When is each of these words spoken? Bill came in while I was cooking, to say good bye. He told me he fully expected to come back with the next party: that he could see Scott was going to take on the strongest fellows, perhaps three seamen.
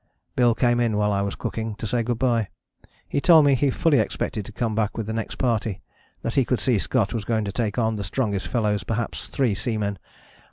Bill 0.35 0.55
came 0.55 0.79
in 0.79 0.97
while 0.97 1.11
I 1.11 1.21
was 1.21 1.35
cooking, 1.35 1.75
to 1.75 1.85
say 1.85 2.01
good 2.01 2.17
bye. 2.17 2.47
He 3.07 3.21
told 3.21 3.45
me 3.45 3.53
he 3.53 3.69
fully 3.69 3.99
expected 3.99 4.45
to 4.45 4.51
come 4.51 4.73
back 4.73 4.97
with 4.97 5.05
the 5.05 5.13
next 5.13 5.35
party: 5.35 5.83
that 6.23 6.33
he 6.33 6.43
could 6.43 6.59
see 6.59 6.79
Scott 6.79 7.13
was 7.13 7.23
going 7.23 7.45
to 7.45 7.51
take 7.51 7.77
on 7.77 7.97
the 7.97 8.03
strongest 8.03 8.47
fellows, 8.47 8.83
perhaps 8.83 9.27
three 9.27 9.53
seamen. 9.53 9.99